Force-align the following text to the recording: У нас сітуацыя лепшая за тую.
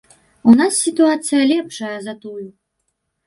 У 0.51 0.53
нас 0.59 0.73
сітуацыя 0.85 1.41
лепшая 1.51 1.93
за 2.07 2.13
тую. 2.23 2.47